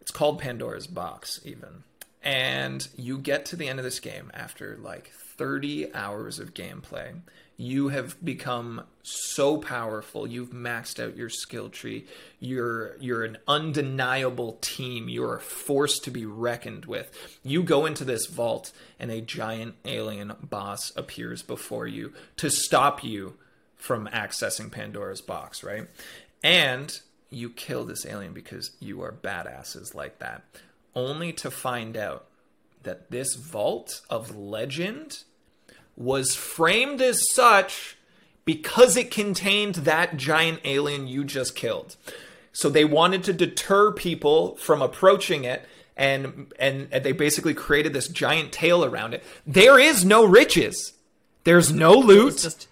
[0.00, 1.84] It's called Pandora's Box, even.
[2.22, 7.20] And you get to the end of this game after like 30 hours of gameplay.
[7.62, 10.26] You have become so powerful.
[10.26, 12.06] You've maxed out your skill tree.
[12.40, 15.08] You're you're an undeniable team.
[15.08, 17.08] You're a force to be reckoned with.
[17.44, 23.04] You go into this vault and a giant alien boss appears before you to stop
[23.04, 23.34] you
[23.76, 25.86] from accessing Pandora's box, right?
[26.42, 26.92] And
[27.30, 30.42] you kill this alien because you are badasses like that.
[30.96, 32.26] Only to find out
[32.82, 35.22] that this vault of legend
[36.02, 37.96] was framed as such
[38.44, 41.96] because it contained that giant alien you just killed.
[42.52, 47.92] So they wanted to deter people from approaching it and and, and they basically created
[47.92, 49.22] this giant tale around it.
[49.46, 50.92] There is no riches.
[51.44, 52.34] There's no loot.
[52.34, 52.68] it's just.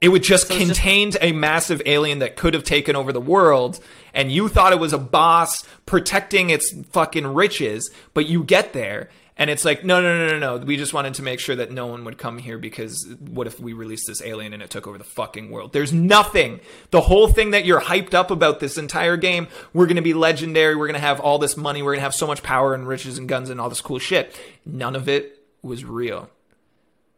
[0.00, 3.80] It would just just- contained a massive alien that could have taken over the world,
[4.12, 9.08] and you thought it was a boss protecting its fucking riches, but you get there,
[9.36, 10.64] and it's like, no, no, no, no, no.
[10.64, 13.58] We just wanted to make sure that no one would come here because what if
[13.58, 15.72] we released this alien and it took over the fucking world?
[15.72, 16.60] There's nothing.
[16.92, 20.14] The whole thing that you're hyped up about this entire game, we're going to be
[20.14, 22.74] legendary, we're going to have all this money, we're going to have so much power
[22.74, 24.38] and riches and guns and all this cool shit.
[24.64, 26.30] None of it was real.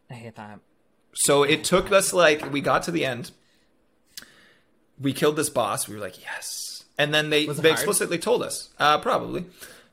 [0.08, 0.60] I hate that.
[1.12, 3.30] So it took us like we got to the end.
[4.98, 5.86] We killed this boss.
[5.86, 6.84] We were like, yes.
[6.98, 7.66] And then they they hard?
[7.66, 9.44] explicitly told us, uh, probably,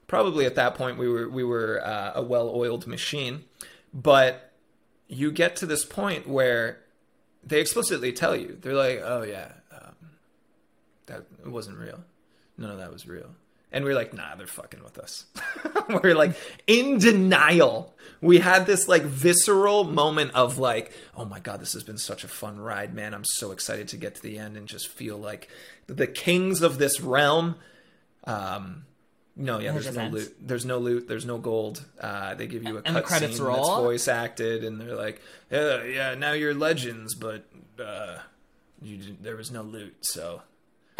[0.07, 3.43] probably at that point we were we were uh, a well-oiled machine.
[3.93, 4.51] But
[5.07, 6.79] you get to this point where
[7.43, 9.95] they explicitly tell you, they're like, oh yeah, um,
[11.05, 12.03] that wasn't real.
[12.57, 13.29] None of that was real.
[13.71, 15.25] And we are like, nah, they're fucking with us.
[16.03, 16.35] we're like
[16.67, 17.95] in denial.
[18.21, 22.23] We had this like visceral moment of like, oh my god, this has been such
[22.23, 23.15] a fun ride, man.
[23.15, 25.49] I'm so excited to get to the end and just feel like
[25.87, 27.55] the kings of this realm.
[28.25, 28.85] Um,
[29.35, 30.35] no, yeah, there's no loot.
[30.39, 31.07] There's no loot.
[31.07, 31.83] There's no gold.
[31.99, 33.81] Uh, they give you a And the cutscene credits that's roll?
[33.83, 37.45] voice acted, and they're like, yeah, yeah, now you're legends, but
[37.83, 38.17] uh,
[38.81, 40.41] you didn't, there was no loot, so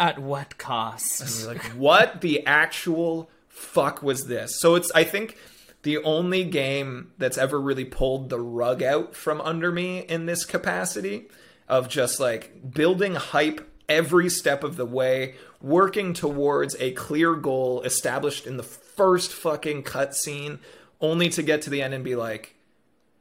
[0.00, 1.20] At what cost?
[1.20, 4.58] And you're like, what the actual fuck was this?
[4.58, 5.36] So it's, I think,
[5.82, 10.44] the only game that's ever really pulled the rug out from under me in this
[10.44, 11.28] capacity
[11.68, 17.82] of just like building hype every step of the way, working towards a clear goal
[17.82, 20.58] established in the first fucking cutscene,
[21.00, 22.54] only to get to the end and be like,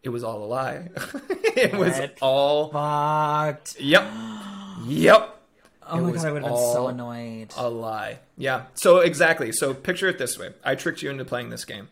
[0.04, 0.90] it was all a lie.
[1.56, 2.70] it was all.
[2.72, 3.80] Fucked.
[3.80, 4.08] Yep.
[4.86, 5.30] Yep.
[5.86, 7.54] Oh It my god, I would have been so annoyed.
[7.58, 8.20] a lie.
[8.38, 8.68] Yeah.
[8.74, 9.52] So exactly.
[9.52, 11.90] So picture it this way: I tricked you into playing this game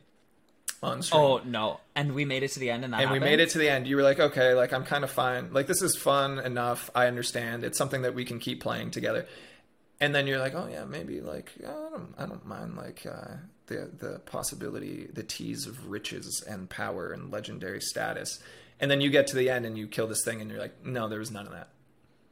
[0.84, 1.80] on stream, Oh no!
[1.96, 3.70] And we made it to the end, and that and we made it to the
[3.70, 3.88] end.
[3.88, 5.54] You were like, "Okay, like I'm kind of fine.
[5.54, 6.90] Like this is fun enough.
[6.96, 7.64] I understand.
[7.64, 9.28] It's something that we can keep playing together."
[10.00, 13.36] And then you're like, "Oh yeah, maybe like I don't, I don't mind like uh,
[13.68, 18.40] the the possibility, the tease of riches and power and legendary status."
[18.80, 20.84] And then you get to the end and you kill this thing, and you're like,
[20.84, 21.70] "No, there was none of that.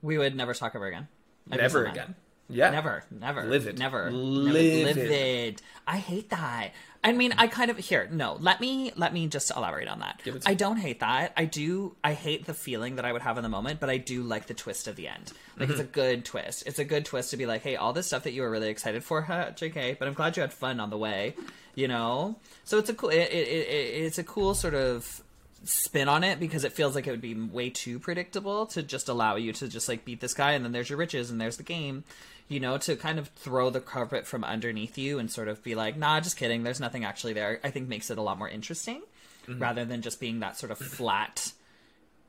[0.01, 1.07] We would never talk ever again.
[1.51, 2.15] I'd Never again."
[2.49, 2.69] Yeah.
[2.71, 3.77] Never, never, Livid.
[3.77, 4.85] never, Livid.
[4.88, 5.62] never, livid.
[5.88, 6.71] I hate that.
[7.03, 8.09] I mean, I kind of here.
[8.12, 10.19] No, let me let me just elaborate on that.
[10.23, 11.31] Give it to I don't hate that.
[11.38, 11.95] I do.
[12.03, 14.47] I hate the feeling that I would have in the moment, but I do like
[14.47, 15.31] the twist of the end.
[15.57, 15.91] Like it's a Mm-hmm.
[15.93, 16.63] good twist.
[16.65, 18.67] It's a good twist to be like, hey, all this stuff that you were really
[18.69, 19.97] excited for, huh, Jk.
[19.97, 21.35] But I'm glad you had fun on the way.
[21.75, 22.35] You know.
[22.65, 23.09] So it's a cool.
[23.09, 25.21] It, it, it, it's a cool sort of
[25.63, 29.07] spin on it because it feels like it would be way too predictable to just
[29.09, 31.57] allow you to just like beat this guy and then there's your riches and there's
[31.57, 32.05] the game
[32.49, 35.75] you know to kind of throw the carpet from underneath you and sort of be
[35.75, 36.63] like nah just kidding.
[36.63, 39.01] There's nothing actually there i think makes it a lot more interesting
[39.47, 39.62] mm-hmm.
[39.62, 41.53] rather than just being that sort of flat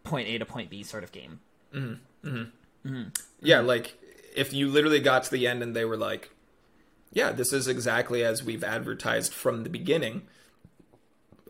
[0.04, 1.40] point a to point b sort of game.
[1.74, 2.28] Mm-hmm.
[2.28, 3.08] Mm-hmm.
[3.40, 3.98] Yeah, like
[4.34, 6.30] if you literally got to the end and they were like,
[7.12, 10.22] "Yeah, this is exactly as we've advertised from the beginning,"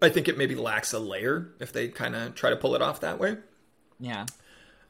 [0.02, 2.83] I think it maybe lacks a layer if they kind of try to pull it
[2.83, 3.37] off that way.
[3.98, 4.26] yeah.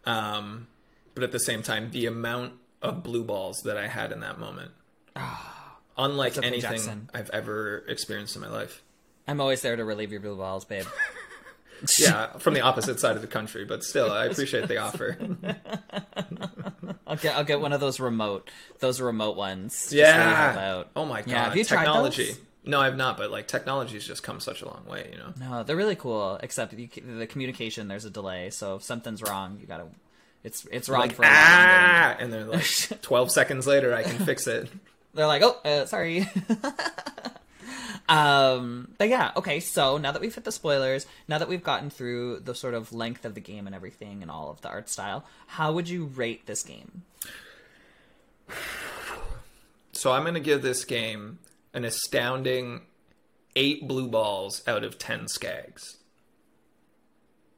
[0.05, 0.67] Um,
[1.15, 4.39] but at the same time, the amount of blue balls that I had in that
[4.39, 4.71] moment,
[5.17, 7.11] ah, unlike anything Jackson.
[7.15, 8.83] I've ever experienced in my life.
[9.29, 10.87] i'm always there to relieve your blue balls babe
[11.99, 15.17] Yeah, from the opposite side of the country, but still, I appreciate the offer.
[17.07, 19.91] I'll get I'll get one of those remote those remote ones.
[19.93, 20.85] Yeah.
[20.95, 22.27] Oh my god, Yeah, have you tried technology.
[22.27, 22.39] those?
[22.67, 25.33] No, I've not, but like technology's just come such a long way, you know.
[25.41, 26.39] No, they're really cool.
[26.43, 26.89] Except you,
[27.19, 28.51] the communication, there's a delay.
[28.51, 29.87] So if something's wrong, you gotta.
[30.43, 32.65] It's it's wrong like for ah, and then like
[33.03, 34.71] twelve seconds later, I can fix it.
[35.15, 36.29] They're like, oh, uh, sorry.
[38.09, 39.61] um, but yeah, okay.
[39.61, 42.93] So now that we've hit the spoilers, now that we've gotten through the sort of
[42.93, 46.05] length of the game and everything, and all of the art style, how would you
[46.07, 47.03] rate this game?
[49.93, 51.39] So I'm gonna give this game
[51.75, 52.83] an astounding
[53.57, 55.97] eight blue balls out of ten skags.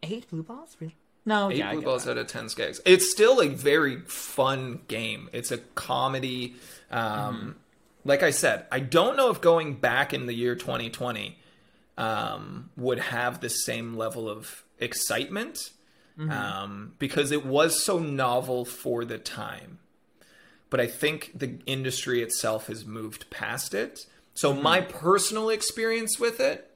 [0.03, 0.97] Eight blue balls, really?
[1.25, 2.13] No, Eight yeah, blue balls that.
[2.13, 2.81] out of ten skags.
[2.85, 5.29] It's still a very fun game.
[5.33, 6.57] It's a comedy.
[6.91, 7.57] Um,
[8.05, 11.39] Like I said, I don't know if going back in the year 2020
[11.97, 15.71] um, would have the same level of excitement
[16.19, 19.79] um, because it was so novel for the time.
[20.69, 24.01] But I think the industry itself has moved past it.
[24.35, 26.71] So my personal experience with it,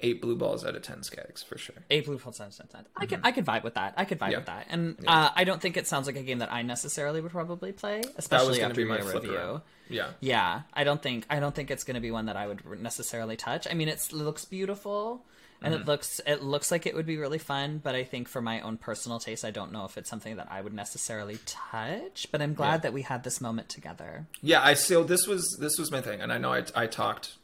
[0.00, 1.76] eight blue balls out of ten skags for sure.
[1.90, 2.84] Eight blue balls out of ten.
[2.96, 3.94] I can I could vibe with that.
[3.96, 4.30] I could vibe Mm-hmm.
[4.32, 4.36] Yeah.
[4.38, 4.66] with that.
[4.70, 7.72] And uh, I don't think it sounds like a game that I necessarily would probably
[7.72, 9.34] play, especially after my review.
[9.36, 9.62] around.
[9.88, 10.08] Yeah.
[10.20, 12.64] Yeah, I don't think I don't think it's going to be one that I would
[12.82, 13.66] necessarily touch.
[13.70, 15.24] I mean, it's, it looks beautiful
[15.62, 15.82] and Mm-hmm.
[15.82, 18.60] it looks it looks like it would be really fun, but I think for my
[18.60, 22.26] own personal taste, I don't know if it's something that I would necessarily touch.
[22.30, 22.76] But I'm glad Yeah.
[22.78, 24.26] that we had this moment together.
[24.42, 27.36] Yeah, I so this was this was my thing, and I know I, I talked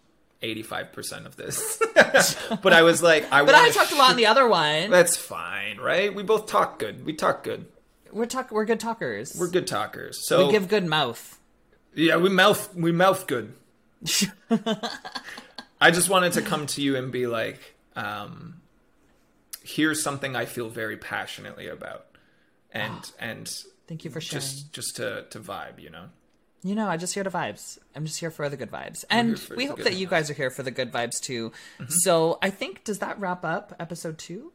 [0.42, 1.80] eighty five percent of this,
[2.62, 4.90] but I was like, I But I talked a lot in the other one.
[4.90, 6.14] That's fine, right?
[6.14, 7.04] We both talk good.
[7.06, 7.66] We talk good.
[8.10, 9.34] We're talk we're good talkers.
[9.38, 10.26] We're good talkers.
[10.26, 11.38] So We give good mouth.
[11.94, 13.54] yeah, we mouth we mouth good.
[15.80, 17.60] I just wanted to come to you and be like,
[17.96, 18.60] um,
[19.62, 22.06] here's something I feel very passionately about,
[22.72, 23.50] and and
[23.88, 24.40] Thank you for sharing.
[24.42, 26.06] just just to to vibe, you know.
[26.64, 27.78] You know, I'm just here to vibes.
[27.96, 29.04] I'm just here for the good vibes.
[29.10, 31.52] And we hope that you guys are here for the good vibes too.
[31.88, 34.52] So I think, does that wrap up episode two?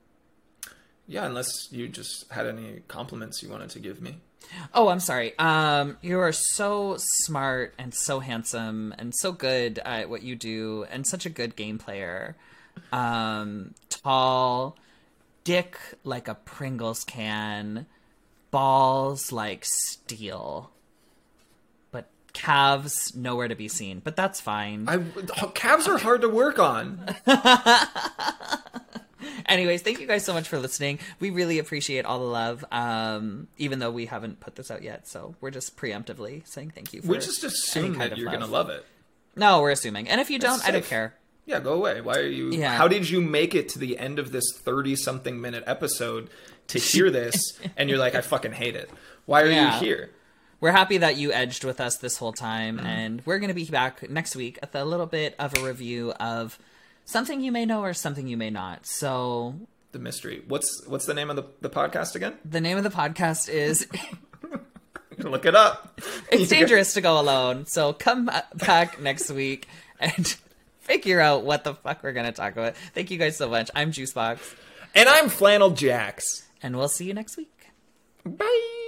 [1.05, 4.17] Yeah, unless you just had any compliments you wanted to give me.
[4.73, 5.37] Oh, I'm sorry.
[5.37, 10.85] Um, you are so smart and so handsome and so good at what you do
[10.89, 12.37] and such a good game player.
[12.91, 14.77] Um, tall,
[15.43, 17.85] dick like a Pringles can,
[18.51, 20.71] balls like steel,
[22.37, 23.99] calves nowhere to be seen.
[24.03, 24.87] But that's fine.
[24.87, 24.99] I
[25.55, 27.15] calves are hard to work on.
[29.47, 30.99] Anyways, thank you guys so much for listening.
[31.19, 35.07] We really appreciate all the love, um, even though we haven't put this out yet.
[35.07, 37.01] So we're just preemptively saying thank you.
[37.01, 38.39] For we just assume that you're love.
[38.39, 38.85] gonna love it.
[39.35, 40.07] No, we're assuming.
[40.07, 41.15] And if you don't, I don't care.
[41.45, 42.01] Yeah, go away.
[42.01, 42.51] Why are you?
[42.51, 42.75] Yeah.
[42.75, 46.29] How did you make it to the end of this thirty-something minute episode
[46.67, 48.89] to hear this, and you're like, I fucking hate it.
[49.25, 49.73] Why are Yeah.
[49.79, 50.11] you here?
[50.59, 52.85] We're happy that you edged with us this whole time, Mm-hmm.
[52.87, 56.11] and we're going to be back next week with a little bit of a review
[56.13, 56.57] of
[57.05, 58.85] something you may know or something you may not.
[58.87, 59.55] So
[59.91, 60.41] The mystery.
[60.47, 62.33] What's what's the name of the, the podcast again?
[62.43, 63.87] the name of the podcast is
[65.19, 65.99] Look it up.
[66.31, 67.65] It's Dangerous to Go Alone.
[67.65, 69.67] So come back next week
[69.99, 70.27] and
[70.81, 72.75] figure out what the fuck we're going to talk about.
[72.93, 73.71] Thank you guys so much.
[73.73, 74.39] I'm Juicebox,
[74.93, 76.47] And I'm Flannel Jax.
[76.61, 77.51] and we'll see you next week.
[78.25, 78.83] Bye.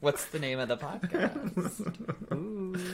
[0.00, 1.92] What's the name of the podcast?